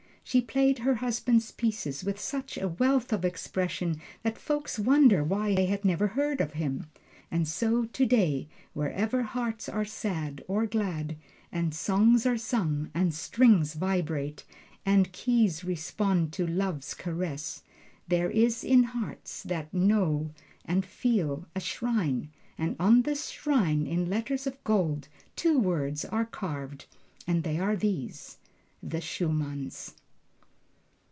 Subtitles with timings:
[0.23, 5.53] She played her husband's pieces with such a wealth of expression that folks wondered why
[5.55, 6.85] they had never heard of them.
[7.29, 11.17] And so today, wherever hearts are sad, or glad,
[11.51, 14.45] and songs are sung, and strings vibrate,
[14.85, 17.63] and keys respond to love's caress,
[18.07, 20.31] there is in hearts that know
[20.63, 26.25] and feel, a shrine; and on this shrine in letters of gold two words are
[26.25, 26.85] carved,
[27.27, 28.37] and they are these:
[28.81, 29.95] THE SCHUMANNS.